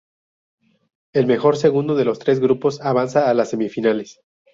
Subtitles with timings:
[1.13, 4.19] El mejor segundo de los tres grupos avanza a las semifinales.